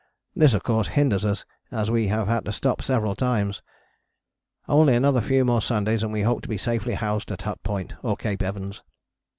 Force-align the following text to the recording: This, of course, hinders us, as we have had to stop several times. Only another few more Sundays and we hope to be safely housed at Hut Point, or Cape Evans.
This, 0.35 0.55
of 0.55 0.63
course, 0.63 0.87
hinders 0.97 1.23
us, 1.23 1.45
as 1.69 1.91
we 1.91 2.07
have 2.07 2.27
had 2.27 2.43
to 2.45 2.51
stop 2.51 2.81
several 2.81 3.13
times. 3.13 3.61
Only 4.67 4.95
another 4.95 5.21
few 5.21 5.45
more 5.45 5.61
Sundays 5.61 6.01
and 6.01 6.11
we 6.11 6.23
hope 6.23 6.41
to 6.41 6.49
be 6.49 6.57
safely 6.57 6.95
housed 6.95 7.31
at 7.31 7.43
Hut 7.43 7.61
Point, 7.61 7.93
or 8.01 8.17
Cape 8.17 8.41
Evans. 8.41 8.81